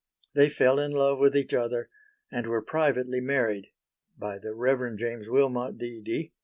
[0.33, 1.87] They fell in love with each other
[2.31, 3.67] and were privately married
[4.17, 4.95] by the Rev.
[4.95, 6.01] James Wilmot D.
[6.03, 6.31] D.